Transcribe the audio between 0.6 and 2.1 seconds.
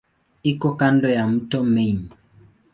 kando ya mto Main.